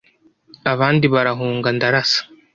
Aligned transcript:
abandi 0.73 1.05
barahunga 1.13 1.67
ndarasa 1.77 2.21